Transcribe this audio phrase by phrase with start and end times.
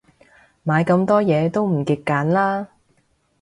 [0.65, 2.69] 買咁多嘢，都唔極簡啦